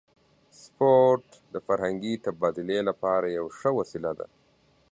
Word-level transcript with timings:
سپورت 0.61 1.27
د 1.53 1.55
فرهنګي 1.65 2.13
تبادلې 2.25 2.79
لپاره 2.89 3.25
یوه 3.37 3.51
ښه 3.57 3.69
وسیله 3.79 4.11
ده. 4.19 4.27